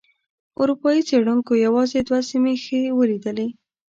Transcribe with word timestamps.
اروپایي 0.61 1.01
څېړونکو 1.07 1.51
یوازې 1.65 1.99
دوه 2.07 2.19
سیمې 2.29 2.53
ښه 2.63 2.79
ولیدلې. 2.99 3.47